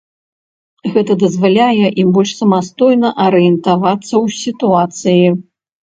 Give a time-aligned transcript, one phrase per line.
[0.95, 5.25] Гэта дазваляе ім больш самастойна арыентавацца ў сітуацыі.